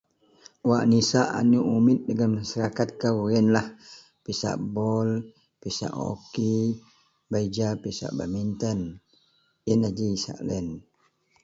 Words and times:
Wak 0.69 0.83
nisak 0.91 1.27
aneak 1.39 1.69
umit 1.77 1.99
dagen 2.07 2.31
masarakat 2.37 2.89
kou 3.01 3.17
yenlah 3.33 3.67
pisak 4.23 4.57
bol, 4.75 5.09
pisak 5.61 5.93
hok, 6.01 6.33
bei 7.31 7.45
ja 7.55 7.69
pisak 7.83 8.11
badminton. 8.17 8.79
Yenlah 9.67 9.91
ji 9.97 10.05
isak 10.17 10.39
loyen 10.47 10.67